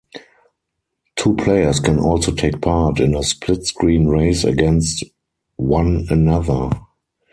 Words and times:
Two 1.15 1.35
players 1.35 1.79
can 1.79 1.99
also 1.99 2.31
take 2.31 2.59
part 2.59 2.99
in 2.99 3.13
a 3.13 3.21
split-screen 3.21 4.07
race 4.07 4.43
against 4.43 5.03
one 5.57 6.07
another. 6.09 6.71